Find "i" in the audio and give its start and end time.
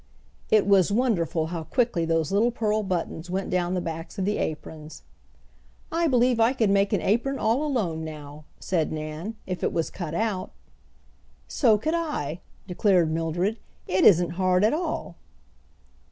5.91-6.07, 6.39-6.53, 11.93-12.39